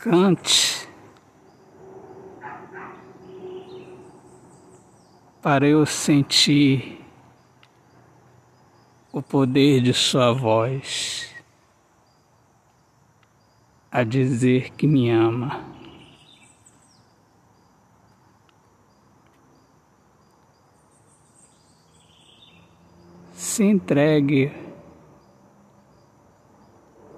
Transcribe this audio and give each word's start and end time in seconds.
Cante 0.00 0.88
para 5.42 5.66
eu 5.66 5.84
sentir 5.84 7.04
o 9.12 9.20
poder 9.20 9.80
de 9.80 9.92
Sua 9.92 10.32
voz 10.32 11.34
a 13.90 14.04
dizer 14.04 14.70
que 14.70 14.86
me 14.86 15.10
ama. 15.10 15.64
Se 23.32 23.64
entregue 23.64 24.52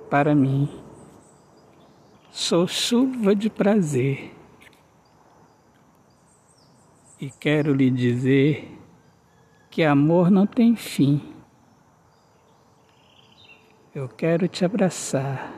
para 0.08 0.34
mim. 0.34 0.89
Sou 2.40 2.66
chuva 2.66 3.36
de 3.36 3.50
prazer 3.50 4.34
e 7.20 7.30
quero 7.30 7.74
lhe 7.74 7.90
dizer 7.90 8.78
que 9.68 9.84
amor 9.84 10.30
não 10.30 10.46
tem 10.46 10.74
fim. 10.74 11.34
Eu 13.94 14.08
quero 14.08 14.48
te 14.48 14.64
abraçar. 14.64 15.52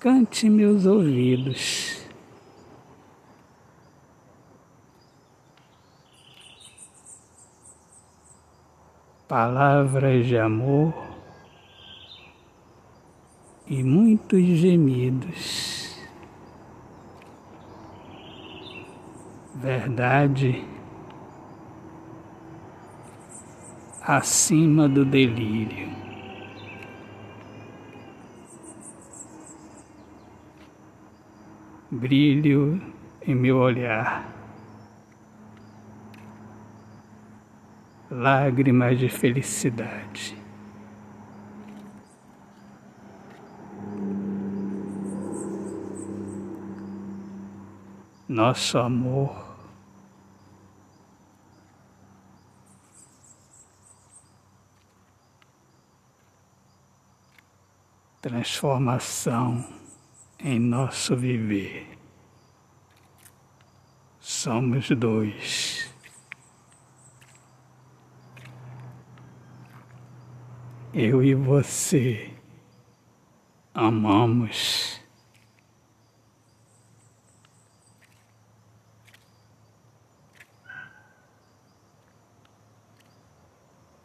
Cante 0.00 0.48
meus 0.48 0.86
ouvidos. 0.86 2.08
Palavras 9.28 10.24
de 10.24 10.38
amor 10.38 11.05
e 13.66 13.82
muitos 13.82 14.42
gemidos. 14.42 15.96
Verdade 19.54 20.64
acima 24.06 24.88
do 24.88 25.04
delírio. 25.04 25.90
Brilho 31.90 32.80
em 33.20 33.34
meu 33.34 33.56
olhar. 33.56 34.32
Lágrimas 38.08 38.98
de 38.98 39.08
felicidade. 39.08 40.45
Nosso 48.36 48.76
amor 48.76 49.34
transformação 58.20 59.66
em 60.38 60.60
nosso 60.60 61.16
viver. 61.16 61.98
Somos 64.20 64.90
dois. 64.90 65.90
Eu 70.92 71.22
e 71.22 71.34
você 71.34 72.34
amamos. 73.72 75.05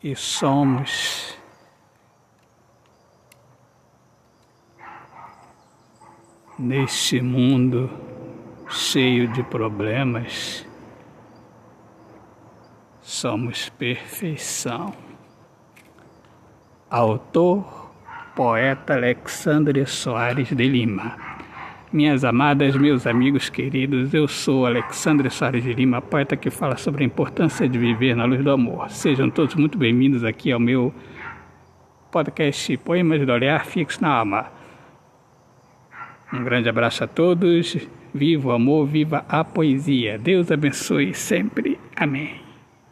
E 0.03 0.15
somos 0.15 1.37
neste 6.57 7.21
mundo 7.21 7.87
cheio 8.67 9.31
de 9.31 9.43
problemas, 9.43 10.65
somos 13.03 13.69
perfeição. 13.69 14.91
Autor, 16.89 17.91
poeta 18.35 18.93
Alexandre 18.93 19.85
Soares 19.85 20.47
de 20.49 20.67
Lima. 20.67 21.15
Minhas 21.93 22.23
amadas, 22.23 22.73
meus 22.77 23.05
amigos 23.05 23.49
queridos, 23.49 24.13
eu 24.13 24.25
sou 24.25 24.65
Alexandre 24.65 25.29
Soares 25.29 25.61
de 25.61 25.73
Lima, 25.73 26.01
poeta 26.01 26.37
que 26.37 26.49
fala 26.49 26.77
sobre 26.77 27.03
a 27.03 27.05
importância 27.05 27.67
de 27.67 27.77
viver 27.77 28.15
na 28.15 28.23
luz 28.23 28.41
do 28.41 28.49
amor. 28.49 28.89
Sejam 28.89 29.29
todos 29.29 29.55
muito 29.55 29.77
bem-vindos 29.77 30.23
aqui 30.23 30.53
ao 30.53 30.59
meu 30.59 30.93
podcast 32.09 32.77
Poemas 32.77 33.25
do 33.25 33.31
Olhar 33.33 33.65
Fixo 33.65 34.01
na 34.01 34.07
Alma. 34.07 34.49
Um 36.31 36.45
grande 36.45 36.69
abraço 36.69 37.03
a 37.03 37.07
todos. 37.07 37.75
Viva 38.13 38.47
o 38.47 38.51
amor, 38.53 38.87
viva 38.87 39.25
a 39.27 39.43
poesia. 39.43 40.17
Deus 40.17 40.49
abençoe 40.49 41.13
sempre. 41.13 41.77
Amém. 41.93 42.50